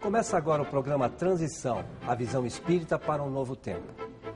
[0.00, 3.82] Começa agora o programa Transição, a visão espírita para um novo tempo.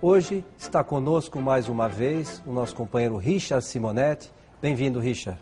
[0.02, 4.32] Hoje está conosco mais uma vez o nosso companheiro Richard Simonetti.
[4.60, 5.40] Bem-vindo, Richard.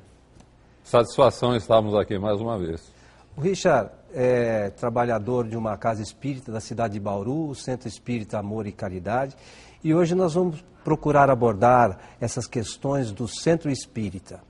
[0.85, 2.93] Satisfação estarmos aqui mais uma vez.
[3.35, 8.39] O Richard é trabalhador de uma casa espírita da cidade de Bauru, o Centro Espírita
[8.39, 9.35] Amor e Caridade,
[9.83, 14.41] e hoje nós vamos procurar abordar essas questões do Centro Espírita.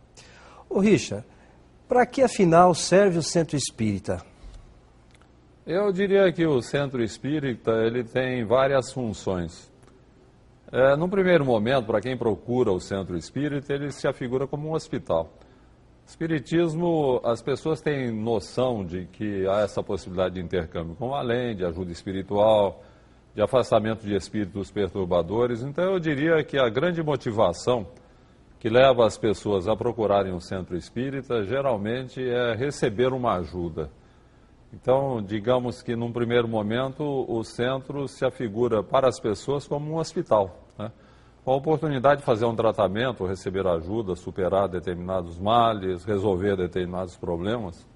[0.69, 1.25] O Richard,
[1.89, 4.23] para que afinal serve o Centro Espírita?
[5.67, 9.73] Eu diria que o centro espírita ele tem várias funções.
[10.71, 14.75] É, num primeiro momento, para quem procura o centro espírita, ele se afigura como um
[14.75, 15.33] hospital.
[16.07, 21.65] Espiritismo, as pessoas têm noção de que há essa possibilidade de intercâmbio com além, de
[21.65, 22.81] ajuda espiritual,
[23.37, 25.63] de afastamento de espíritos perturbadores.
[25.63, 27.87] Então, eu diria que a grande motivação
[28.59, 33.89] que leva as pessoas a procurarem um centro espírita geralmente é receber uma ajuda
[34.73, 39.97] então, digamos que num primeiro momento o centro se afigura para as pessoas como um
[39.97, 40.93] hospital, né?
[41.45, 47.87] com a oportunidade de fazer um tratamento, receber ajuda, superar determinados males, resolver determinados problemas.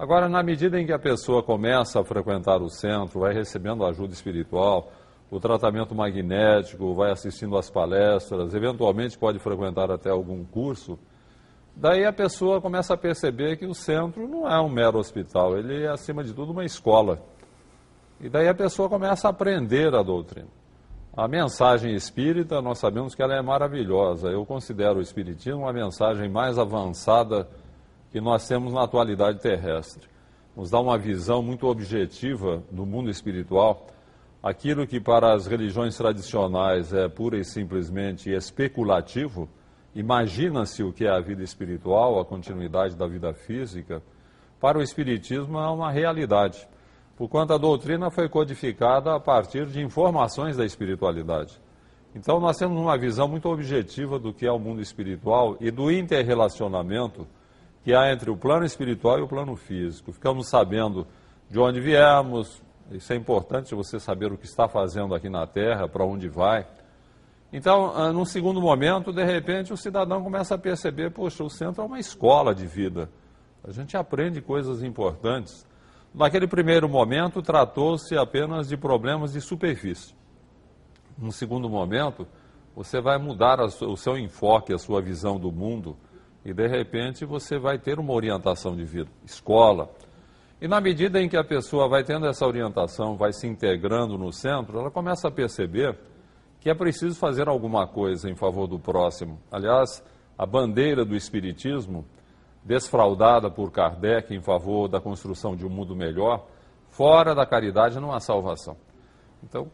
[0.00, 4.14] Agora, na medida em que a pessoa começa a frequentar o centro, vai recebendo ajuda
[4.14, 4.90] espiritual,
[5.30, 10.98] o tratamento magnético, vai assistindo às palestras, eventualmente pode frequentar até algum curso,
[11.76, 15.84] Daí a pessoa começa a perceber que o centro não é um mero hospital, ele
[15.84, 17.22] é, acima de tudo, uma escola.
[18.20, 20.48] E daí a pessoa começa a aprender a doutrina.
[21.16, 24.28] A mensagem espírita, nós sabemos que ela é maravilhosa.
[24.28, 27.48] Eu considero o espiritismo uma mensagem mais avançada
[28.10, 30.08] que nós temos na atualidade terrestre.
[30.56, 33.86] Nos dá uma visão muito objetiva do mundo espiritual.
[34.42, 39.48] Aquilo que para as religiões tradicionais é pura e simplesmente especulativo,
[39.94, 44.00] Imagina-se o que é a vida espiritual, a continuidade da vida física.
[44.60, 46.68] Para o Espiritismo é uma realidade,
[47.16, 51.60] porquanto a doutrina foi codificada a partir de informações da espiritualidade.
[52.14, 55.90] Então nós temos uma visão muito objetiva do que é o mundo espiritual e do
[55.90, 57.26] interrelacionamento
[57.82, 60.12] que há entre o plano espiritual e o plano físico.
[60.12, 61.06] Ficamos sabendo
[61.48, 65.88] de onde viemos, isso é importante você saber o que está fazendo aqui na Terra,
[65.88, 66.66] para onde vai.
[67.52, 71.82] Então, ah, num segundo momento, de repente, o cidadão começa a perceber, poxa, o centro
[71.82, 73.08] é uma escola de vida.
[73.64, 75.66] A gente aprende coisas importantes.
[76.14, 80.14] Naquele primeiro momento, tratou-se apenas de problemas de superfície.
[81.16, 82.26] Num segundo momento,
[82.74, 85.96] você vai mudar o seu enfoque, a sua visão do mundo,
[86.44, 89.90] e de repente você vai ter uma orientação de vida, escola.
[90.60, 94.32] E na medida em que a pessoa vai tendo essa orientação, vai se integrando no
[94.32, 95.98] centro, ela começa a perceber
[96.60, 99.40] que é preciso fazer alguma coisa em favor do próximo.
[99.50, 100.04] Aliás,
[100.36, 102.04] a bandeira do Espiritismo,
[102.62, 106.46] desfraudada por Kardec em favor da construção de um mundo melhor,
[106.90, 108.76] fora da caridade não há salvação.
[109.42, 109.70] Então,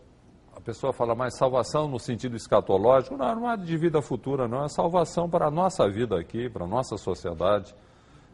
[0.67, 3.17] pessoa fala, mas salvação no sentido escatológico?
[3.17, 4.65] Não, não é de vida futura, não.
[4.65, 7.73] É salvação para a nossa vida aqui, para a nossa sociedade.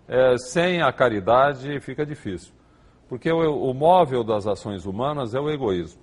[0.09, 2.55] É, sem a caridade fica difícil.
[3.07, 6.01] Porque o, o móvel das ações humanas é o egoísmo.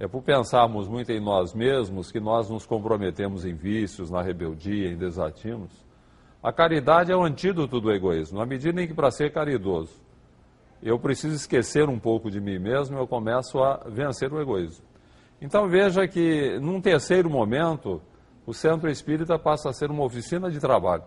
[0.00, 4.90] É por pensarmos muito em nós mesmos que nós nos comprometemos em vícios, na rebeldia,
[4.90, 5.70] em desatinos.
[6.42, 8.40] A caridade é o antídoto do egoísmo.
[8.40, 9.92] Na medida em que, para ser caridoso,
[10.82, 14.91] eu preciso esquecer um pouco de mim mesmo, eu começo a vencer o egoísmo.
[15.42, 18.00] Então veja que, num terceiro momento,
[18.46, 21.02] o centro espírita passa a ser uma oficina de trabalho.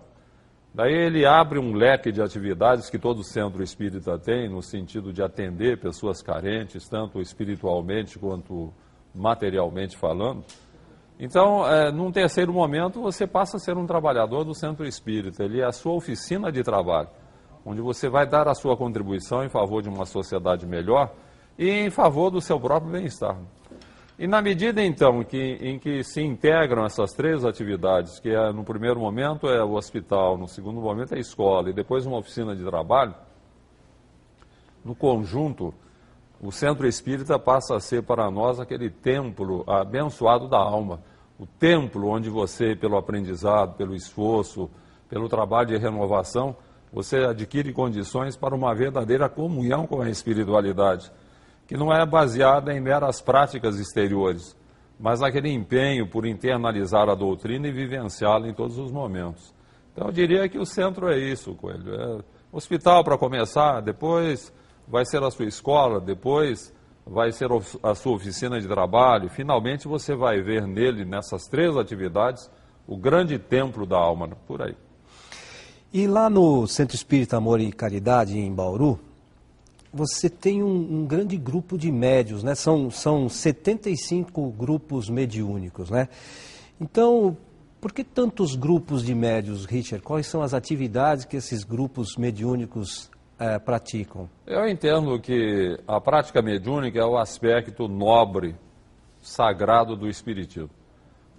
[0.74, 5.24] Daí ele abre um leque de atividades que todo centro espírita tem, no sentido de
[5.24, 8.74] atender pessoas carentes, tanto espiritualmente quanto
[9.14, 10.44] materialmente falando.
[11.18, 15.46] Então, é, num terceiro momento, você passa a ser um trabalhador do centro espírita.
[15.46, 17.08] Ele é a sua oficina de trabalho,
[17.66, 21.14] onde você vai dar a sua contribuição em favor de uma sociedade melhor
[21.58, 23.38] e em favor do seu próprio bem-estar.
[24.18, 28.64] E na medida, então, que, em que se integram essas três atividades, que é, no
[28.64, 32.56] primeiro momento é o hospital, no segundo momento é a escola e depois uma oficina
[32.56, 33.14] de trabalho,
[34.86, 35.74] no conjunto,
[36.42, 41.02] o centro espírita passa a ser para nós aquele templo abençoado da alma.
[41.38, 44.70] O templo onde você, pelo aprendizado, pelo esforço,
[45.10, 46.56] pelo trabalho de renovação,
[46.94, 51.12] você adquire condições para uma verdadeira comunhão com a espiritualidade,
[51.68, 54.56] que não é baseada em meras práticas exteriores,
[55.00, 59.54] mas naquele empenho por internalizar a doutrina e vivenciá-la em todos os momentos.
[59.92, 61.94] Então eu diria que o centro é isso, Coelho.
[61.96, 62.20] É
[62.52, 64.54] hospital para começar, depois
[64.88, 66.74] vai ser a sua escola, depois
[67.06, 67.50] vai ser
[67.84, 69.30] a sua oficina de trabalho.
[69.30, 72.50] Finalmente você vai ver nele, nessas três atividades,
[72.88, 74.76] o grande templo da alma, por aí.
[75.94, 79.00] E lá no Centro Espírita Amor e Caridade, em Bauru,
[79.96, 82.54] você tem um, um, grande grupo de médios, né?
[82.54, 86.10] São, são 75 grupos mediúnicos, né?
[86.80, 87.38] Então,
[87.80, 90.04] por que tantos grupos de médios, Richard?
[90.04, 93.10] Quais são as atividades que esses grupos mediúnicos
[93.40, 94.30] é, praticam?
[94.46, 98.54] Eu entendo que a prática mediúnica é o aspecto nobre,
[99.22, 100.72] sagrado do Espiritismo.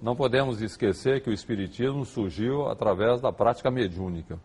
[0.00, 4.40] Não podemos esquecer que o Espiritismo surgiu através da prática mediúnica.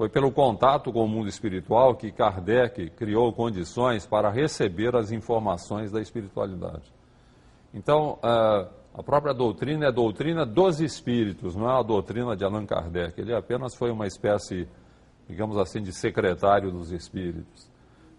[0.00, 5.92] Foi pelo contato com o mundo espiritual que Kardec criou condições para receber as informações
[5.92, 6.90] da espiritualidade.
[7.74, 12.64] Então, uh, a própria doutrina é doutrina dos espíritos, não é a doutrina de Allan
[12.64, 13.20] Kardec.
[13.20, 14.66] Ele apenas foi uma espécie,
[15.28, 17.70] digamos assim, de secretário dos espíritos.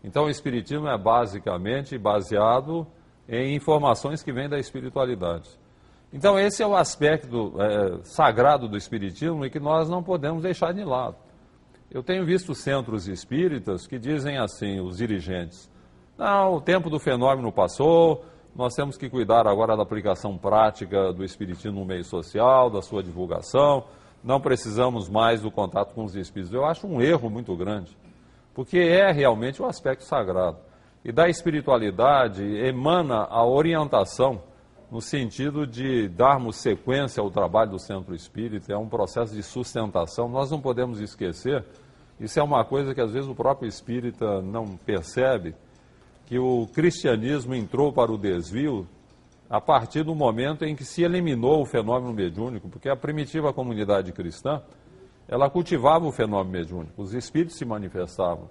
[0.04, 2.86] Então, o espiritismo é basicamente baseado
[3.28, 5.50] em informações que vêm da espiritualidade.
[6.14, 10.76] Então, esse é o aspecto é, sagrado do espiritismo e que nós não podemos deixar
[10.76, 11.31] de lado.
[11.94, 15.70] Eu tenho visto centros espíritas que dizem assim, os dirigentes:
[16.18, 18.24] não, o tempo do fenômeno passou,
[18.56, 23.04] nós temos que cuidar agora da aplicação prática do Espiritismo no meio social, da sua
[23.04, 23.84] divulgação,
[24.24, 26.54] não precisamos mais do contato com os espíritos.
[26.54, 27.92] Eu acho um erro muito grande,
[28.54, 30.60] porque é realmente o aspecto sagrado.
[31.04, 34.44] E da espiritualidade emana a orientação
[34.92, 40.28] no sentido de darmos sequência ao trabalho do centro espírita, é um processo de sustentação.
[40.28, 41.64] Nós não podemos esquecer,
[42.20, 45.56] isso é uma coisa que às vezes o próprio espírita não percebe
[46.26, 48.86] que o cristianismo entrou para o desvio
[49.50, 54.12] a partir do momento em que se eliminou o fenômeno mediúnico, porque a primitiva comunidade
[54.12, 54.62] cristã,
[55.28, 58.50] ela cultivava o fenômeno mediúnico, os espíritos se manifestavam.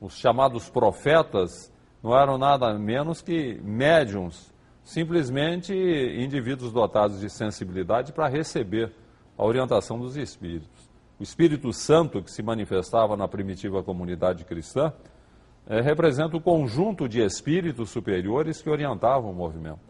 [0.00, 4.51] Os chamados profetas não eram nada menos que médiums,
[4.84, 8.92] simplesmente indivíduos dotados de sensibilidade para receber
[9.36, 10.90] a orientação dos espíritos.
[11.18, 14.92] O Espírito Santo que se manifestava na primitiva comunidade cristã
[15.66, 19.80] é, representa o conjunto de espíritos superiores que orientavam o movimento.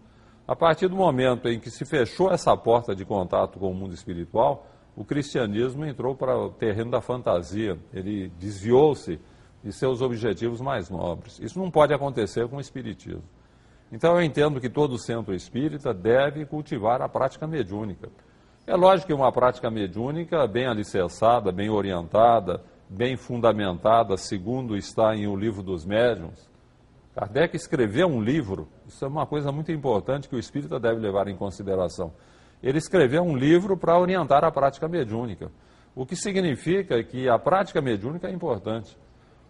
[0.47, 3.94] A partir do momento em que se fechou essa porta de contato com o mundo
[3.94, 9.19] espiritual, o cristianismo entrou para o terreno da fantasia, ele desviou-se
[9.65, 11.39] de seus objetivos mais nobres.
[11.39, 13.23] Isso não pode acontecer com o espiritismo.
[13.93, 18.09] Então eu entendo que todo centro espírita deve cultivar a prática mediúnica.
[18.67, 25.27] É lógico que uma prática mediúnica bem alicerçada, bem orientada, bem fundamentada, segundo está em
[25.27, 26.50] O Livro dos Médiuns.
[27.15, 31.29] Kardec escreveu um livro, isso é uma coisa muito importante que o espírita deve levar
[31.29, 32.15] em consideração.
[32.62, 35.50] Ele escreveu um livro para orientar a prática mediúnica,
[35.94, 38.97] o que significa que a prática mediúnica é importante.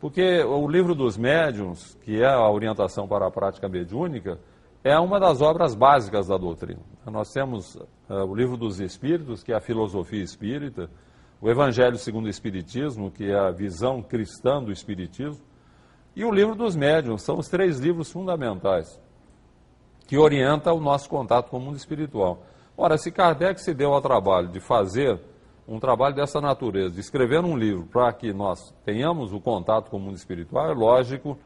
[0.02, 4.36] Porque o livro dos médiuns, que é a orientação para a prática mediúnica,
[4.82, 6.80] é uma das obras básicas da doutrina.
[7.06, 10.90] Nós temos uh, o livro dos Espíritos, que é a filosofia espírita,
[11.40, 15.40] o Evangelho segundo o Espiritismo, que é a visão cristã do Espiritismo,
[16.16, 17.22] e o livro dos médiuns.
[17.22, 19.00] São os três livros fundamentais
[20.08, 22.42] que orientam o nosso contato com o mundo espiritual.
[22.76, 25.20] Ora, se Kardec se deu ao trabalho de fazer
[25.72, 29.96] um trabalho dessa natureza, de escrever um livro para que nós tenhamos o contato com
[29.96, 31.38] o mundo espiritual, é lógico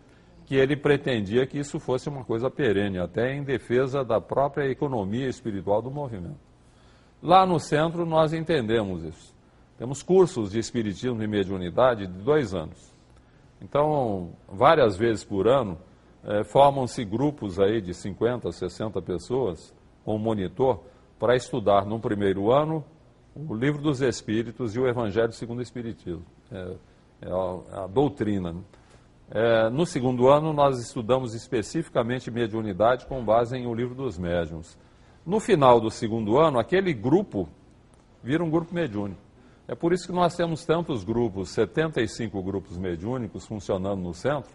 [0.45, 5.29] que ele pretendia que isso fosse uma coisa perene, até em defesa da própria economia
[5.29, 6.41] espiritual do movimento.
[7.23, 9.33] Lá no centro nós entendemos isso.
[9.79, 12.93] Temos cursos de espiritismo e mediunidade de dois anos.
[13.63, 15.79] Então, várias vezes por ano,
[16.25, 19.73] eh, formam-se grupos aí de 50, 60 pessoas
[20.05, 20.83] com um monitor
[21.17, 22.85] para estudar no primeiro ano
[23.37, 26.25] o livro dos Espíritos e o Evangelho segundo o Espiritismo.
[26.51, 26.75] É,
[27.23, 28.55] é, a, é a, doutrina.
[29.31, 34.79] É, no segundo ano, nós estudamos especificamente mediunidade com base em o livro dos médiuns.
[35.25, 37.49] No final do segundo ano, aquele grupo
[38.23, 39.21] vira um grupo mediúnico.
[39.69, 44.51] É por isso que nós temos tantos grupos, 75 grupos mediúnicos funcionando no centro,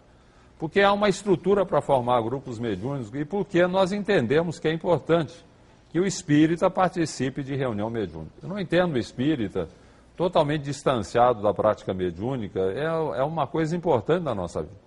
[0.58, 5.44] porque há uma estrutura para formar grupos mediúnicos e porque nós entendemos que é importante
[5.92, 8.32] que o espírita participe de reunião mediúnica.
[8.42, 9.68] Eu não entendo o espírita
[10.16, 12.84] totalmente distanciado da prática mediúnica, é,
[13.20, 14.80] é uma coisa importante na nossa vida.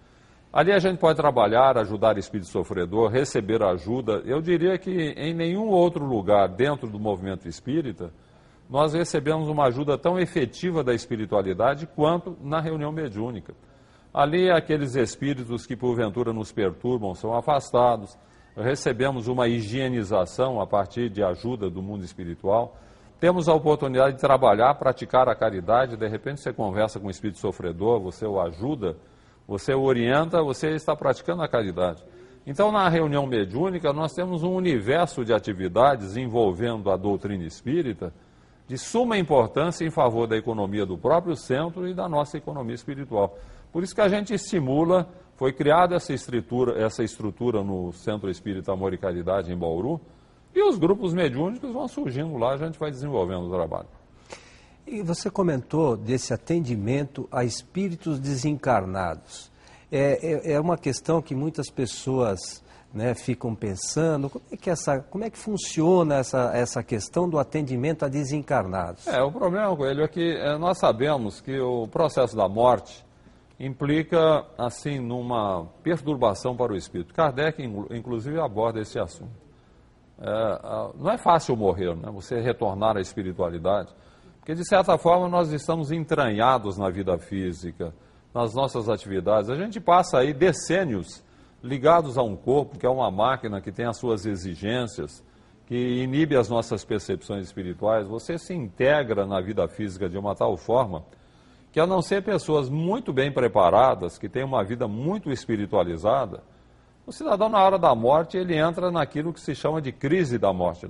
[0.52, 4.22] Ali a gente pode trabalhar, ajudar espírito sofredor, receber ajuda.
[4.26, 8.12] Eu diria que em nenhum outro lugar dentro do movimento espírita
[8.70, 13.54] nós recebemos uma ajuda tão efetiva da espiritualidade quanto na reunião mediúnica.
[14.14, 18.18] Ali, aqueles espíritos que porventura nos perturbam são afastados,
[18.56, 22.76] recebemos uma higienização a partir de ajuda do mundo espiritual,
[23.20, 27.40] temos a oportunidade de trabalhar, praticar a caridade, de repente você conversa com o espírito
[27.40, 28.98] sofredor, você o ajuda,
[29.48, 32.04] você o orienta, você está praticando a caridade.
[32.46, 38.14] Então, na reunião mediúnica, nós temos um universo de atividades envolvendo a doutrina espírita
[38.68, 43.38] de suma importância em favor da economia do próprio centro e da nossa economia espiritual.
[43.72, 48.72] Por isso que a gente estimula, foi criada essa estrutura, essa estrutura no Centro Espírita
[48.72, 50.00] Amor e Caridade em Bauru,
[50.54, 53.88] e os grupos mediúnicos vão surgindo lá, a gente vai desenvolvendo o trabalho.
[54.88, 59.52] E você comentou desse atendimento a espíritos desencarnados.
[59.92, 62.64] É, é, é uma questão que muitas pessoas
[62.94, 67.38] né, ficam pensando, como é que, essa, como é que funciona essa, essa questão do
[67.38, 69.06] atendimento a desencarnados?
[69.08, 73.06] É, o problema, Coelho, é que é, nós sabemos que o processo da morte
[73.60, 77.14] implica, assim, numa perturbação para o espírito.
[77.14, 79.32] Kardec, inclusive, aborda esse assunto.
[80.20, 82.10] É, não é fácil morrer, né?
[82.12, 83.90] você retornar à espiritualidade,
[84.40, 87.94] porque, de certa forma, nós estamos entranhados na vida física,
[88.34, 89.50] nas nossas atividades.
[89.50, 91.24] A gente passa aí decênios
[91.64, 95.24] ligados a um corpo, que é uma máquina que tem as suas exigências,
[95.66, 100.56] que inibe as nossas percepções espirituais, você se integra na vida física de uma tal
[100.58, 101.04] forma
[101.76, 106.42] que, a não ser pessoas muito bem preparadas, que têm uma vida muito espiritualizada,
[107.06, 110.54] o cidadão, na hora da morte, ele entra naquilo que se chama de crise da
[110.54, 110.90] morte.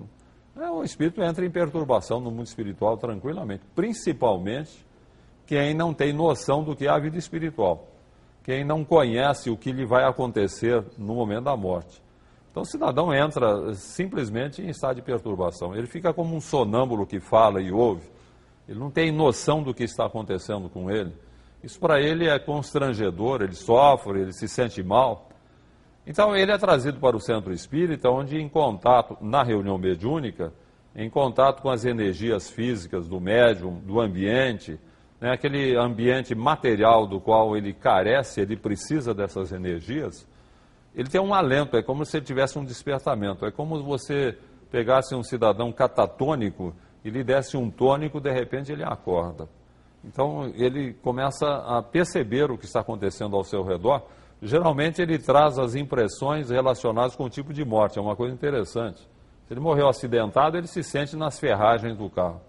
[0.56, 4.86] É, o espírito entra em perturbação no mundo espiritual tranquilamente, principalmente
[5.48, 7.88] quem não tem noção do que é a vida espiritual
[8.44, 12.00] quem não conhece o que lhe vai acontecer no momento da morte.
[12.51, 15.75] Então o cidadão entra simplesmente em estado de perturbação.
[15.75, 18.08] Ele fica como um sonâmbulo que fala e ouve.
[18.67, 21.13] Ele não tem noção do que está acontecendo com ele.
[21.63, 25.29] Isso para ele é constrangedor, ele sofre, ele se sente mal.
[26.05, 30.53] Então ele é trazido para o centro espírita, onde em contato, na reunião mediúnica,
[30.95, 34.79] em contato com as energias físicas do médium, do ambiente,
[35.19, 40.27] né, aquele ambiente material do qual ele carece, ele precisa dessas energias,
[40.95, 43.45] ele tem um alento, é como se ele tivesse um despertamento.
[43.45, 44.38] É como você
[44.72, 46.74] pegasse um cidadão catatônico
[47.05, 49.47] e lhe desse um tônico, de repente ele acorda.
[50.03, 54.01] Então ele começa a perceber o que está acontecendo ao seu redor.
[54.41, 59.00] Geralmente ele traz as impressões relacionadas com o tipo de morte, é uma coisa interessante.
[59.47, 62.41] Se ele morreu acidentado, ele se sente nas ferragens do carro.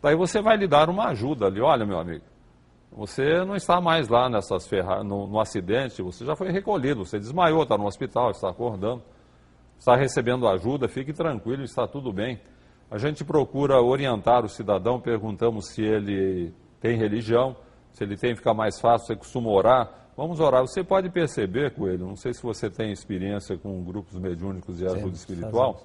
[0.00, 2.24] Daí você vai lhe dar uma ajuda ali, olha meu amigo,
[2.92, 5.02] você não está mais lá nessas ferra...
[5.02, 9.02] no, no acidente, você já foi recolhido, você desmaiou, está no hospital, está acordando,
[9.78, 12.40] está recebendo ajuda, fique tranquilo, está tudo bem.
[12.90, 17.56] A gente procura orientar o cidadão, perguntamos se ele tem religião,
[17.92, 19.90] se ele tem, fica mais fácil, você costuma orar.
[20.16, 20.62] Vamos orar.
[20.62, 25.14] Você pode perceber, Coelho, não sei se você tem experiência com grupos mediúnicos e ajuda
[25.14, 25.82] espiritual.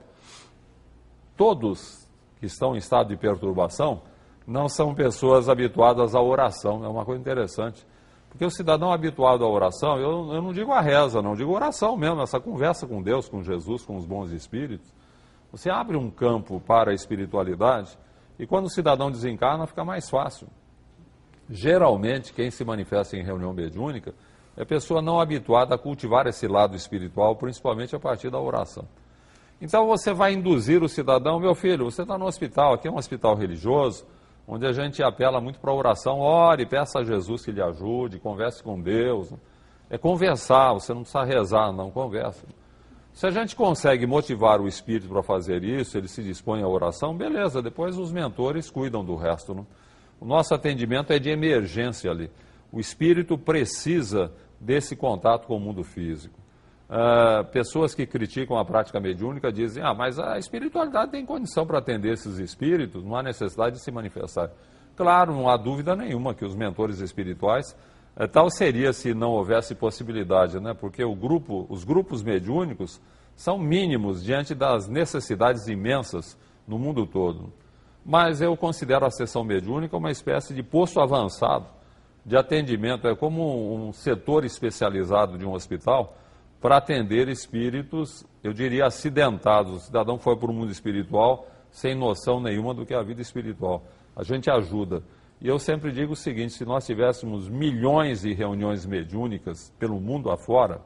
[1.38, 2.08] Todos
[2.40, 4.02] que estão em estado de perturbação
[4.48, 6.84] não são pessoas habituadas à oração.
[6.84, 7.86] É uma coisa interessante.
[8.30, 11.96] Porque o cidadão habituado à oração, eu, eu não digo a reza, não, digo oração
[11.96, 14.92] mesmo, essa conversa com Deus, com Jesus, com os bons espíritos.
[15.56, 17.98] Você abre um campo para a espiritualidade
[18.38, 20.50] e quando o cidadão desencarna fica mais fácil.
[21.50, 24.14] Geralmente, quem se manifesta em reunião mediúnica
[24.58, 28.86] é pessoa não habituada a cultivar esse lado espiritual, principalmente a partir da oração.
[29.62, 32.98] Então você vai induzir o cidadão, meu filho, você está no hospital, aqui é um
[32.98, 34.06] hospital religioso,
[34.46, 38.20] onde a gente apela muito para a oração, ore, peça a Jesus que lhe ajude,
[38.20, 39.32] converse com Deus.
[39.90, 42.46] É conversar, você não precisa rezar, não, conversa.
[43.16, 47.16] Se a gente consegue motivar o espírito para fazer isso, ele se dispõe à oração,
[47.16, 49.56] beleza, depois os mentores cuidam do resto.
[49.56, 49.66] Não?
[50.20, 52.30] O nosso atendimento é de emergência ali.
[52.74, 56.38] O espírito precisa desse contato com o mundo físico.
[56.90, 61.80] Uh, pessoas que criticam a prática mediúnica dizem: ah, mas a espiritualidade tem condição para
[61.80, 64.52] atender esses espíritos, não há necessidade de se manifestar.
[64.94, 67.74] Claro, não há dúvida nenhuma que os mentores espirituais,
[68.32, 70.74] tal seria se não houvesse possibilidade, né?
[70.74, 73.02] porque grupo, os grupos mediúnicos
[73.36, 77.52] são mínimos diante das necessidades imensas no mundo todo.
[78.06, 81.68] Mas eu considero a sessão mediúnica uma espécie de posto avançado
[82.26, 86.18] de atendimento, é como um setor especializado de um hospital
[86.60, 89.74] para atender espíritos, eu diria, acidentados.
[89.74, 93.22] O cidadão foi para o mundo espiritual sem noção nenhuma do que é a vida
[93.22, 93.84] espiritual.
[94.16, 95.04] A gente ajuda.
[95.42, 100.32] E eu sempre digo o seguinte: se nós tivéssemos milhões de reuniões mediúnicas pelo mundo
[100.32, 100.82] afora,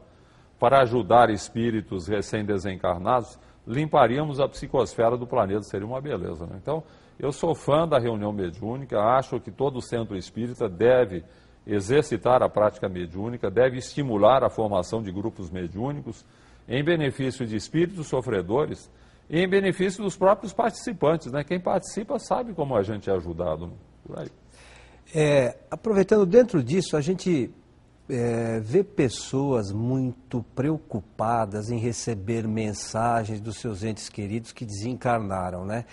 [0.59, 6.45] para ajudar espíritos recém-desencarnados, limparíamos a psicosfera do planeta, seria uma beleza.
[6.45, 6.57] Né?
[6.61, 6.83] Então,
[7.17, 11.23] eu sou fã da reunião mediúnica, acho que todo centro espírita deve
[11.65, 16.25] exercitar a prática mediúnica, deve estimular a formação de grupos mediúnicos
[16.67, 18.91] em benefício de espíritos sofredores
[19.29, 21.31] e em benefício dos próprios participantes.
[21.31, 21.43] Né?
[21.43, 23.67] Quem participa sabe como a gente é ajudado.
[23.67, 23.73] Né?
[25.13, 27.51] É, aproveitando dentro disso, a gente
[28.09, 35.85] é, vê pessoas muito preocupadas em receber mensagens dos seus entes queridos que desencarnaram, né?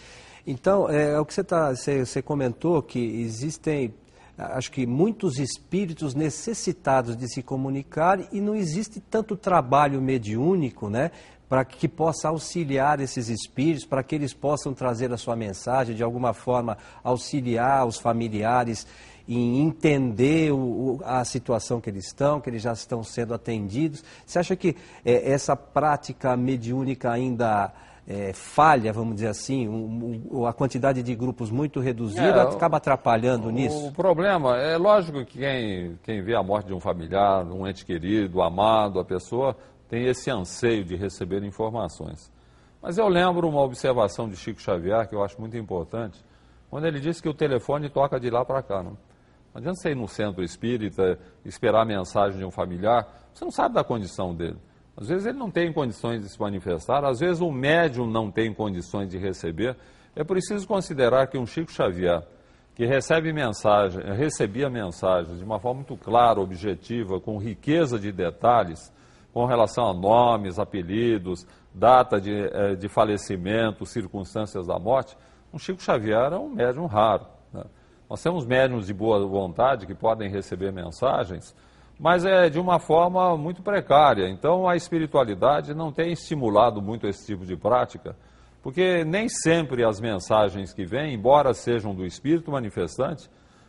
[0.47, 3.93] Então, é, é o que você, tá, você, você comentou, que existem,
[4.39, 11.11] acho que muitos espíritos necessitados de se comunicar e não existe tanto trabalho mediúnico, né?
[11.49, 16.03] Para que possa auxiliar esses espíritos, para que eles possam trazer a sua mensagem, de
[16.03, 18.87] alguma forma auxiliar os familiares
[19.29, 24.05] em entender o, a situação que eles estão, que eles já estão sendo atendidos.
[24.25, 27.73] Você acha que é, essa prática mediúnica ainda
[28.07, 32.77] é, falha, vamos dizer assim, um, um, a quantidade de grupos muito reduzida é, acaba
[32.77, 33.89] atrapalhando o, nisso?
[33.89, 37.85] O problema é lógico que quem, quem vê a morte de um familiar, um ente
[37.85, 39.57] querido, amado, a pessoa
[39.89, 42.31] tem esse anseio de receber informações.
[42.83, 46.23] Mas eu lembro uma observação de Chico Xavier que eu acho muito importante,
[46.71, 48.83] quando ele disse que o telefone toca de lá para cá.
[48.83, 48.93] Não?
[48.93, 53.51] Não adianta você ir no centro espírita, esperar a mensagem de um familiar, você não
[53.51, 54.59] sabe da condição dele.
[54.97, 58.53] Às vezes ele não tem condições de se manifestar, às vezes o médium não tem
[58.53, 59.77] condições de receber.
[60.15, 62.23] É preciso considerar que um Chico Xavier,
[62.75, 68.93] que recebe mensagem, recebia mensagens de uma forma muito clara, objetiva, com riqueza de detalhes,
[69.37, 75.15] com relação a nomes, apelidos, data de, eh, de falecimento, circunstâncias da morte,
[75.53, 77.27] um Chico Xavier era um médium raro.
[77.53, 77.63] Né?
[78.09, 81.55] Nós temos médiums de boa vontade que podem receber mensagens,
[82.01, 84.27] mas é de uma forma muito precária.
[84.27, 88.17] Então a espiritualidade não tem estimulado muito esse tipo de prática,
[88.63, 93.29] porque nem sempre as mensagens que vêm, embora sejam do espírito manifestante,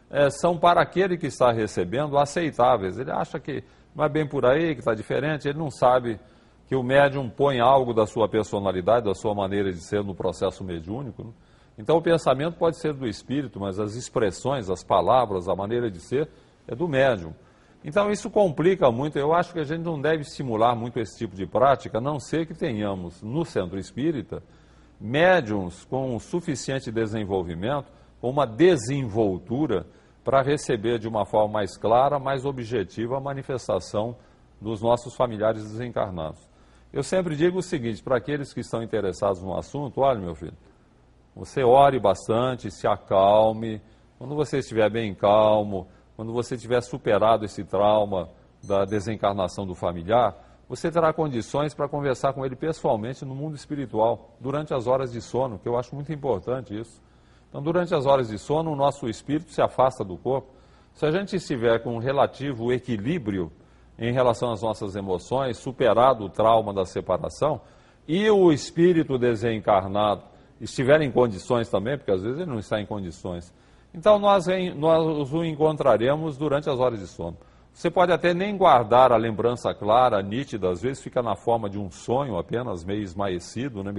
[0.09, 2.97] é, são para aquele que está recebendo aceitáveis.
[2.97, 3.65] Ele acha que
[3.97, 6.19] não é bem por aí, que está diferente, ele não sabe
[6.67, 10.63] que o médium põe algo da sua personalidade, da sua maneira de ser no processo
[10.63, 11.23] mediúnico.
[11.23, 11.31] Né?
[11.79, 15.99] Então o pensamento pode ser do espírito, mas as expressões, as palavras, a maneira de
[15.99, 16.29] ser
[16.67, 17.33] é do médium.
[17.83, 19.17] Então isso complica muito.
[19.17, 22.19] Eu acho que a gente não deve estimular muito esse tipo de prática, a não
[22.19, 24.43] ser que tenhamos no centro espírita
[24.99, 27.85] médiums com suficiente desenvolvimento,
[28.19, 29.88] com uma desenvoltura
[30.27, 34.13] para receber de uma forma mais clara, mais objetiva a manifestação
[34.59, 36.49] dos nossos familiares desencarnados.
[36.91, 40.57] Eu sempre digo o seguinte para aqueles que estão interessados no assunto: olha, meu filho,
[41.33, 43.81] você ore bastante, se acalme.
[44.17, 45.87] Quando você estiver bem calmo,
[46.17, 48.27] quando você tiver superado esse trauma
[48.61, 50.35] da desencarnação do familiar,
[50.67, 55.21] você terá condições para conversar com ele pessoalmente no mundo espiritual, durante as horas de
[55.21, 57.01] sono, que eu acho muito importante isso.
[57.49, 60.49] Então, durante as horas de sono, o nosso espírito se afasta do corpo.
[60.93, 63.51] Se a gente estiver com um relativo equilíbrio
[63.97, 67.62] em relação às nossas emoções, superado o trauma da separação,
[68.07, 70.23] e o espírito desencarnado
[70.62, 73.53] estiver em condições também, porque às vezes ele não está em condições.
[73.93, 77.38] Então nós, nós o encontraremos durante as horas de sono.
[77.73, 81.77] Você pode até nem guardar a lembrança clara, nítida, às vezes fica na forma de
[81.77, 83.91] um sonho apenas, meio esmaecido, né?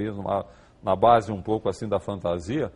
[0.83, 2.73] na base um pouco assim da fantasia,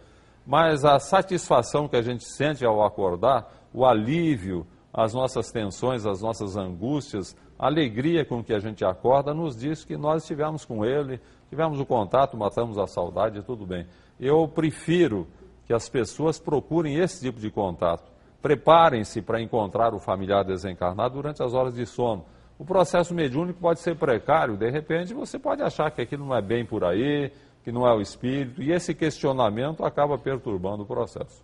[0.46, 6.20] mas a satisfação que a gente sente ao acordar, o alívio, as nossas tensões, as
[6.20, 10.84] nossas angústias, a alegria com que a gente acorda, nos diz que nós estivemos com
[10.84, 13.86] ele, tivemos o contato, matamos a saudade, tudo bem.
[14.18, 15.26] Eu prefiro
[15.66, 18.10] que as pessoas procurem esse tipo de contato.
[18.42, 22.24] Preparem-se para encontrar o familiar desencarnado durante as horas de sono.
[22.58, 26.42] O processo mediúnico pode ser precário, de repente você pode achar que aquilo não é
[26.42, 31.42] bem por aí, que não é o espírito, e esse questionamento acaba perturbando o processo.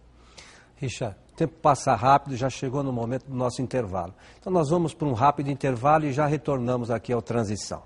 [0.76, 4.14] Richard, o tempo passa rápido, já chegou no momento do nosso intervalo.
[4.38, 7.82] Então nós vamos para um rápido intervalo e já retornamos aqui ao Transição.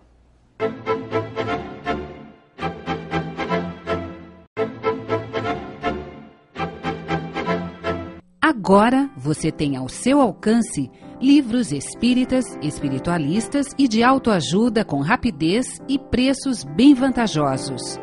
[8.41, 10.91] Agora você tem ao seu alcance
[11.21, 17.99] livros espíritas, espiritualistas e de autoajuda com rapidez e preços bem vantajosos.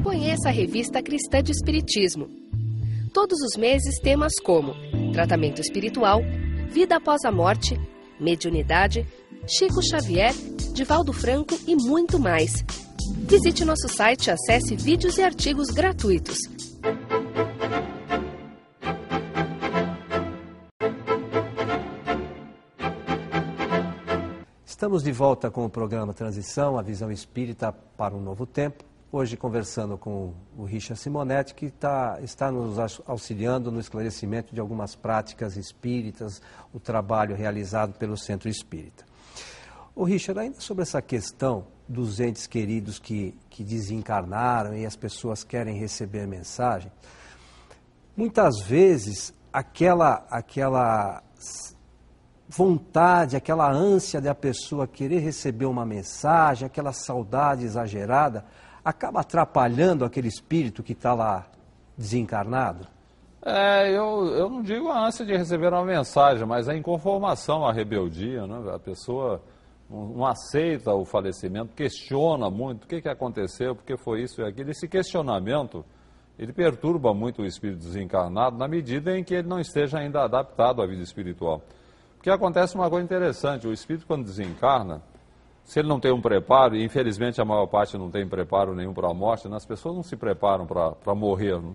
[0.04, 2.42] Conheça a revista Cristã de Espiritismo
[3.14, 4.74] Todos os meses temas como
[5.12, 6.22] tratamento espiritual,
[6.70, 7.78] vida após a morte,
[8.18, 9.06] mediunidade,
[9.46, 10.34] Chico Xavier,
[10.74, 12.64] Divaldo Franco e muito mais.
[13.14, 16.38] Visite nosso site e acesse vídeos e artigos gratuitos.
[24.66, 28.84] Estamos de volta com o programa Transição, a visão espírita para um novo tempo.
[29.12, 34.96] Hoje conversando com o Richard Simonetti, que tá, está nos auxiliando no esclarecimento de algumas
[34.96, 36.42] práticas espíritas,
[36.74, 39.11] o trabalho realizado pelo Centro Espírita.
[39.96, 45.44] O Richard, ainda sobre essa questão dos entes queridos que, que desencarnaram e as pessoas
[45.44, 46.92] querem receber mensagem,
[48.16, 51.22] muitas vezes aquela, aquela
[52.48, 58.46] vontade, aquela ânsia da pessoa querer receber uma mensagem, aquela saudade exagerada,
[58.84, 61.48] acaba atrapalhando aquele espírito que está lá
[61.98, 62.88] desencarnado?
[63.44, 67.74] É, eu, eu não digo a ânsia de receber uma mensagem, mas a inconformação, a
[67.74, 68.74] rebeldia, né?
[68.74, 69.42] a pessoa
[69.92, 74.72] não, aceita o falecimento, questiona muito o que, que aconteceu, porque foi isso e aquilo.
[74.72, 75.84] Esse questionamento,
[76.40, 80.82] ele perturba muito o espírito desencarnado na medida em que ele não esteja ainda adaptado
[80.82, 81.62] à vida espiritual.
[82.16, 85.02] Porque acontece uma coisa interessante, o espírito quando desencarna,
[85.66, 88.94] se ele não tem um preparo, e infelizmente a maior parte não tem preparo nenhum
[88.94, 89.58] para a morte, né?
[89.58, 91.60] as pessoas não se preparam para morrer.
[91.62, 91.74] Né?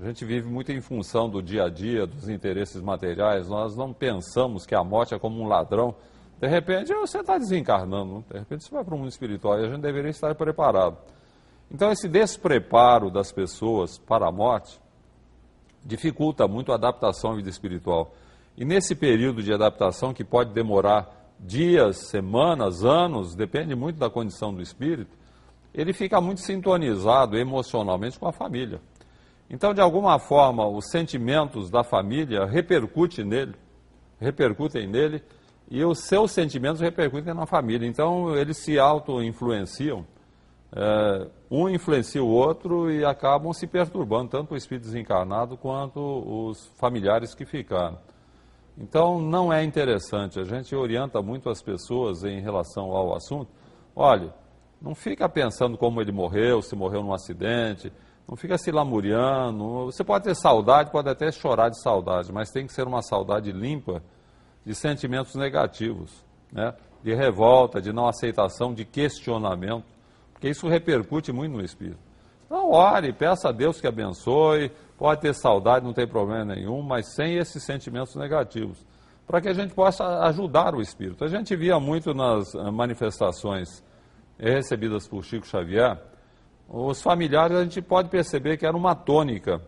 [0.00, 3.92] A gente vive muito em função do dia a dia, dos interesses materiais, nós não
[3.92, 5.94] pensamos que a morte é como um ladrão.
[6.40, 8.24] De repente você está desencarnando, né?
[8.30, 10.98] de repente você vai para o mundo espiritual e a gente deveria estar preparado.
[11.70, 14.78] Então esse despreparo das pessoas para a morte
[15.84, 18.12] dificulta muito a adaptação à vida espiritual.
[18.56, 24.52] E nesse período de adaptação, que pode demorar dias, semanas, anos, depende muito da condição
[24.52, 25.14] do espírito,
[25.74, 28.80] ele fica muito sintonizado emocionalmente com a família.
[29.48, 33.54] Então, de alguma forma, os sentimentos da família repercutem nele,
[34.18, 35.22] repercutem nele,
[35.68, 37.86] e os seus sentimentos repercutem na família.
[37.86, 40.06] Então, eles se auto-influenciam,
[40.74, 46.66] é, um influencia o outro e acabam se perturbando, tanto o espírito desencarnado quanto os
[46.78, 47.98] familiares que ficaram.
[48.78, 50.38] Então, não é interessante.
[50.38, 53.50] A gente orienta muito as pessoas em relação ao assunto.
[53.94, 54.32] Olha,
[54.80, 57.90] não fica pensando como ele morreu, se morreu num acidente,
[58.28, 59.86] não fica se lamuriando.
[59.86, 63.50] Você pode ter saudade, pode até chorar de saudade, mas tem que ser uma saudade
[63.50, 64.02] limpa
[64.66, 66.74] de sentimentos negativos, né?
[67.02, 69.84] de revolta, de não aceitação, de questionamento,
[70.32, 72.00] porque isso repercute muito no espírito.
[72.44, 77.14] Então, ore, peça a Deus que abençoe, pode ter saudade, não tem problema nenhum, mas
[77.14, 78.84] sem esses sentimentos negativos,
[79.24, 81.24] para que a gente possa ajudar o espírito.
[81.24, 83.84] A gente via muito nas eh, manifestações
[84.38, 85.96] recebidas por Chico Xavier,
[86.68, 89.62] os familiares a gente pode perceber que era uma tônica.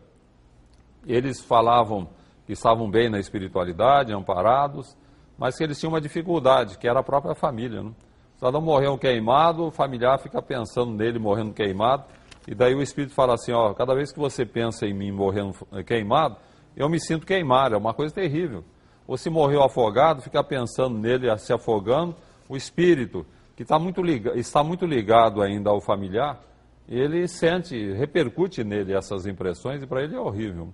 [1.06, 2.08] Eles falavam
[2.48, 4.96] que estavam bem na espiritualidade, amparados,
[5.36, 7.82] mas que eles tinham uma dificuldade, que era a própria família.
[7.82, 7.90] Né?
[7.90, 12.04] O cidadão morreu queimado, o familiar fica pensando nele morrendo queimado,
[12.46, 15.52] e daí o Espírito fala assim, ó, cada vez que você pensa em mim morrendo
[15.86, 16.36] queimado,
[16.74, 18.64] eu me sinto queimar, é uma coisa terrível.
[19.06, 22.16] Ou se morreu afogado, ficar pensando nele se afogando,
[22.48, 26.40] o Espírito, que está muito, ligado, está muito ligado ainda ao familiar,
[26.88, 30.72] ele sente, repercute nele essas impressões e para ele é horrível.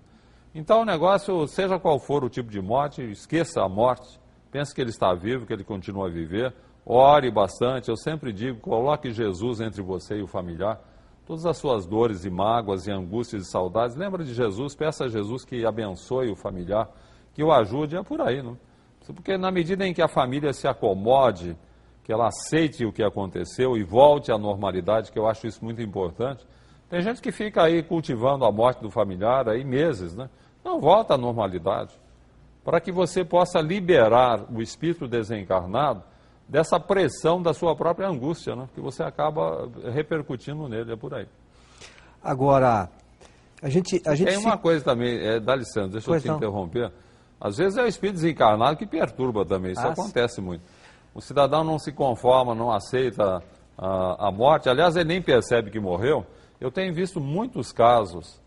[0.54, 4.20] Então o negócio, seja qual for o tipo de morte, esqueça a morte,
[4.52, 6.54] pense que ele está vivo, que ele continua a viver,
[6.86, 10.80] ore bastante, eu sempre digo, coloque Jesus entre você e o familiar,
[11.26, 15.08] todas as suas dores e mágoas e angústias e saudades, lembra de Jesus, peça a
[15.08, 16.88] Jesus que abençoe o familiar,
[17.32, 18.56] que o ajude, é por aí, não?
[19.12, 21.56] Porque na medida em que a família se acomode,
[22.04, 25.82] que ela aceite o que aconteceu e volte à normalidade, que eu acho isso muito
[25.82, 26.46] importante,
[26.88, 30.30] tem gente que fica aí cultivando a morte do familiar aí meses, né?
[30.64, 31.94] Não, volta à normalidade.
[32.64, 36.02] Para que você possa liberar o espírito desencarnado
[36.48, 38.68] dessa pressão da sua própria angústia, né?
[38.74, 41.28] que você acaba repercutindo nele, é por aí.
[42.22, 42.88] Agora,
[43.62, 44.00] a gente...
[44.06, 46.36] A gente Tem uma coisa também, é, dá licença, deixa pois eu te não.
[46.36, 46.90] interromper.
[47.38, 50.40] Às vezes é o espírito desencarnado que perturba também, isso ah, acontece sim.
[50.40, 50.62] muito.
[51.14, 53.42] O cidadão não se conforma, não aceita
[53.76, 56.26] a, a morte, aliás, ele nem percebe que morreu.
[56.60, 58.40] Eu tenho visto muitos casos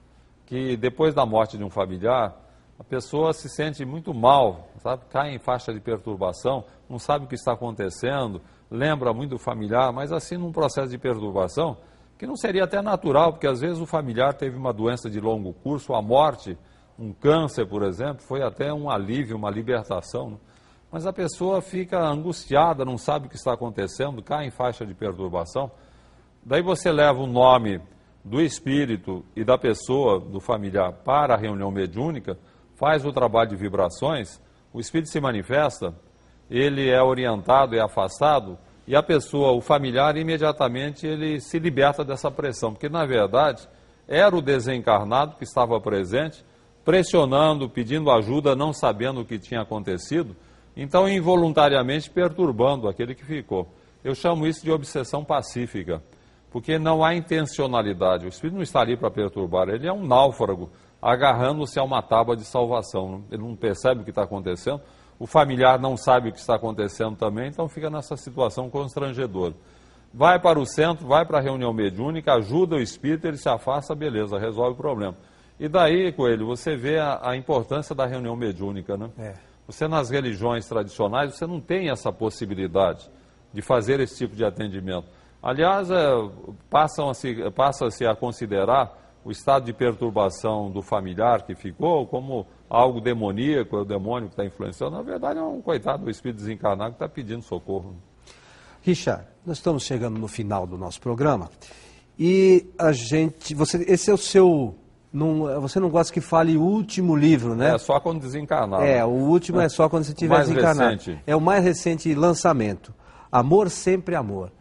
[0.47, 2.33] que depois da morte de um familiar,
[2.79, 5.03] a pessoa se sente muito mal, sabe?
[5.09, 9.91] Cai em faixa de perturbação, não sabe o que está acontecendo, lembra muito do familiar,
[9.91, 11.77] mas assim num processo de perturbação
[12.17, 15.53] que não seria até natural, porque às vezes o familiar teve uma doença de longo
[15.53, 16.57] curso, a morte,
[16.97, 20.31] um câncer, por exemplo, foi até um alívio, uma libertação.
[20.31, 20.37] Né?
[20.91, 24.95] Mas a pessoa fica angustiada, não sabe o que está acontecendo, cai em faixa de
[24.95, 25.69] perturbação.
[26.43, 27.81] Daí você leva o nome
[28.27, 32.37] do espírito e da pessoa, do familiar, para a reunião mediúnica,
[32.75, 34.39] faz o trabalho de vibrações,
[34.73, 35.95] O espírito se manifesta,
[36.51, 42.29] ele é orientado e afastado, e a pessoa, o familiar, imediatamente ele se liberta dessa
[42.29, 43.67] pressão, porque na verdade
[44.07, 46.45] era o desencarnado que estava presente,
[46.85, 50.35] pressionando, pedindo ajuda, não sabendo o que tinha acontecido,
[50.75, 53.67] então involuntariamente perturbando aquele que ficou.
[54.03, 56.03] Eu chamo isso de obsessão pacífica,
[56.57, 58.25] porque não há intencionalidade.
[58.25, 62.35] O espírito não está ali para perturbar, ele é um náufrago agarrando-se a uma tábua
[62.35, 63.23] de salvação.
[63.29, 64.81] Ele não percebe o que está acontecendo,
[65.19, 69.53] o familiar não sabe o que está acontecendo também, então fica nessa situação constrangedora.
[70.11, 73.93] Vai para o centro, vai para a reunião mediúnica, ajuda o espírito, ele se afasta,
[73.93, 75.15] beleza, resolve o problema.
[75.59, 79.11] E daí, Coelho, você vê a, a importância da reunião mediúnica, né?
[79.19, 79.35] É.
[79.67, 83.07] Você nas religiões tradicionais, você não tem essa possibilidade
[83.53, 85.05] de fazer esse tipo de atendimento.
[85.47, 86.09] Aliás, é,
[86.69, 93.77] passam-se, passa-se a considerar o estado de perturbação do familiar que ficou como algo demoníaco,
[93.77, 94.97] é o demônio que está influenciando.
[94.97, 97.95] Na verdade, é um coitado do espírito desencarnado que está pedindo socorro.
[98.81, 101.49] Richard, nós estamos chegando no final do nosso programa
[102.19, 104.75] e a gente, você, esse é o seu
[105.13, 107.73] não, você não gosta que fale o último livro, né?
[107.73, 108.81] É só quando desencarnar.
[108.81, 110.95] É, o último é só quando você tiver desencarnado.
[110.95, 111.23] Recente.
[111.25, 112.93] É o mais recente lançamento.
[113.31, 114.51] Amor sempre amor.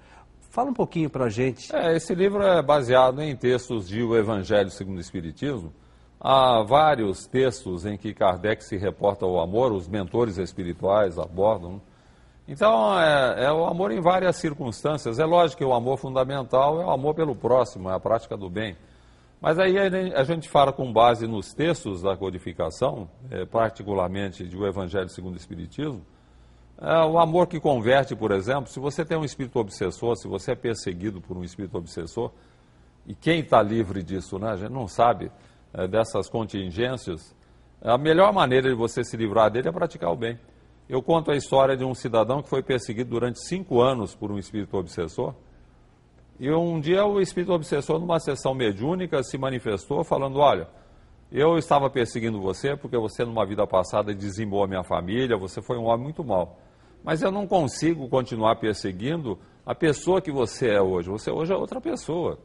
[0.57, 1.71] Fala um pouquinho para a gente.
[1.77, 5.71] É, esse livro é baseado em textos de O Evangelho segundo o Espiritismo.
[6.19, 11.79] Há vários textos em que Kardec se reporta ao amor, os mentores espirituais abordam.
[12.49, 15.19] Então, é, é o amor em várias circunstâncias.
[15.19, 18.49] É lógico que o amor fundamental é o amor pelo próximo, é a prática do
[18.49, 18.79] bem.
[19.39, 24.67] Mas aí a gente fala com base nos textos da codificação, é, particularmente de O
[24.67, 26.01] Evangelho segundo o Espiritismo,
[26.79, 30.53] é, o amor que converte, por exemplo, se você tem um espírito obsessor, se você
[30.53, 32.31] é perseguido por um espírito obsessor,
[33.07, 34.51] e quem está livre disso, né?
[34.51, 35.31] a gente não sabe
[35.73, 37.35] é, dessas contingências,
[37.81, 40.39] a melhor maneira de você se livrar dele é praticar o bem.
[40.89, 44.39] Eu conto a história de um cidadão que foi perseguido durante cinco anos por um
[44.39, 45.35] espírito obsessor,
[46.39, 50.69] e um dia o espírito obsessor, numa sessão mediúnica, se manifestou falando: Olha,
[51.33, 55.79] eu estava perseguindo você porque você, numa vida passada, dizimou a minha família, você foi
[55.79, 56.59] um homem muito mau.
[57.07, 61.09] Mas eu não consigo continuar perseguindo a pessoa que você é hoje.
[61.09, 62.37] Você hoje é outra pessoa,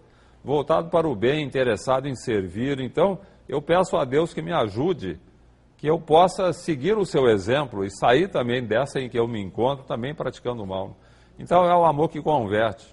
[0.43, 2.79] voltado para o bem, interessado em servir.
[2.79, 3.17] Então,
[3.49, 5.19] eu peço a Deus que me ajude,
[5.77, 9.41] que eu possa seguir o seu exemplo e sair também dessa em que eu me
[9.41, 10.95] encontro, também praticando o mal.
[11.39, 12.85] Então, é o amor que converte.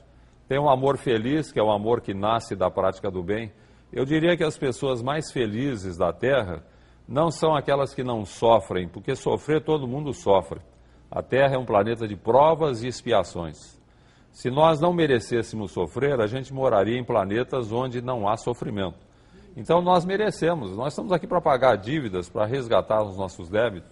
[0.49, 3.53] Tem um amor feliz, que é o amor que nasce da prática do bem.
[3.93, 6.65] Eu diria que as pessoas mais felizes da Terra
[7.07, 10.61] não são aquelas que não sofrem, porque sofrer todo mundo sofre.
[11.11, 13.79] A Terra é um planeta de provas e expiações.
[14.33, 18.99] Se nós não merecêssemos sofrer, a gente moraria em planetas onde não há sofrimento.
[19.57, 23.91] Então nós merecemos, nós estamos aqui para pagar dívidas, para resgatar os nossos débitos.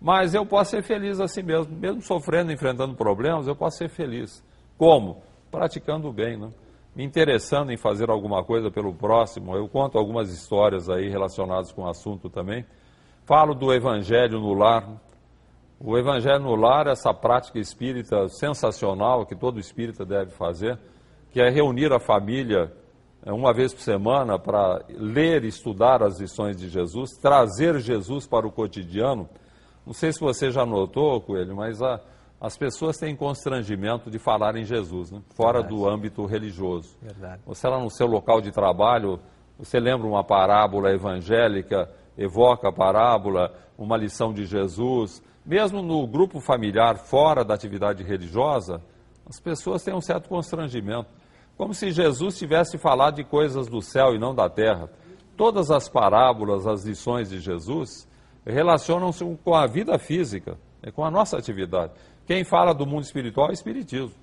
[0.00, 4.44] Mas eu posso ser feliz assim mesmo, mesmo sofrendo, enfrentando problemas, eu posso ser feliz.
[4.76, 5.22] Como?
[5.52, 6.50] praticando o bem, né?
[6.96, 9.54] me interessando em fazer alguma coisa pelo próximo.
[9.54, 12.64] Eu conto algumas histórias aí relacionadas com o assunto também.
[13.24, 14.88] Falo do Evangelho no lar.
[15.84, 20.78] O Evangelho no lar, essa prática espírita sensacional que todo espírita deve fazer,
[21.32, 22.72] que é reunir a família
[23.26, 28.28] é, uma vez por semana para ler e estudar as lições de Jesus, trazer Jesus
[28.28, 29.28] para o cotidiano.
[29.84, 32.00] Não sei se você já notou, Coelho, mas a,
[32.40, 35.20] as pessoas têm constrangimento de falar em Jesus, né?
[35.34, 35.74] fora Verdade.
[35.74, 36.96] do âmbito religioso.
[37.02, 37.42] Verdade.
[37.44, 39.18] Você lá no seu local de trabalho,
[39.58, 45.20] você lembra uma parábola evangélica, evoca a parábola, uma lição de Jesus.
[45.44, 48.80] Mesmo no grupo familiar, fora da atividade religiosa,
[49.28, 51.08] as pessoas têm um certo constrangimento.
[51.56, 54.88] Como se Jesus tivesse falado de coisas do céu e não da terra.
[55.36, 58.08] Todas as parábolas, as lições de Jesus,
[58.46, 60.56] relacionam-se com a vida física,
[60.94, 61.92] com a nossa atividade.
[62.26, 64.14] Quem fala do mundo espiritual é o Espiritismo.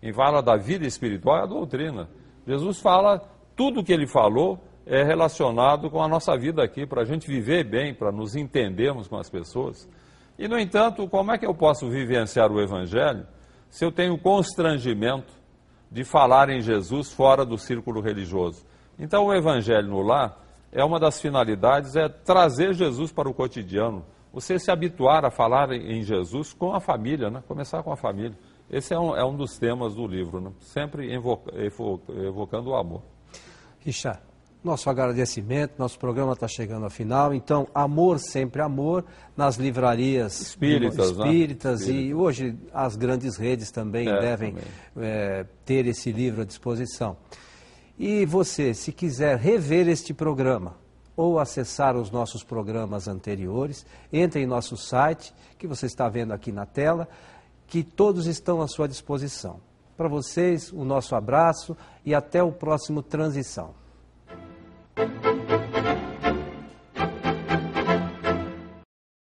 [0.00, 2.08] Quem fala da vida espiritual é a doutrina.
[2.46, 3.20] Jesus fala,
[3.56, 7.64] tudo que ele falou é relacionado com a nossa vida aqui, para a gente viver
[7.64, 9.88] bem, para nos entendermos com as pessoas.
[10.38, 13.26] E, no entanto, como é que eu posso vivenciar o Evangelho
[13.68, 15.32] se eu tenho constrangimento
[15.90, 18.64] de falar em Jesus fora do círculo religioso?
[18.98, 24.04] Então, o Evangelho no lar é uma das finalidades, é trazer Jesus para o cotidiano
[24.32, 27.42] você se habituar a falar em Jesus com a família, né?
[27.48, 28.38] começar com a família.
[28.70, 30.52] Esse é um, é um dos temas do livro, né?
[30.60, 33.02] sempre evoca, evocando o amor.
[33.80, 34.20] Richard,
[34.62, 39.04] nosso agradecimento, nosso programa está chegando ao final, então, amor sempre amor,
[39.36, 41.26] nas livrarias espíritas, né?
[41.26, 41.94] espíritas né?
[41.94, 44.68] e hoje as grandes redes também é, devem também.
[44.96, 47.16] É, ter esse livro à disposição.
[47.98, 50.76] E você, se quiser rever este programa,
[51.18, 56.52] ou acessar os nossos programas anteriores, entre em nosso site, que você está vendo aqui
[56.52, 57.08] na tela,
[57.66, 59.60] que todos estão à sua disposição.
[59.96, 63.74] Para vocês, o nosso abraço e até o próximo Transição.
[64.98, 65.37] Thank you.